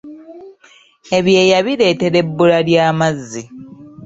[1.17, 3.43] Ebyeeya bireetera ebbula ly'amazzi.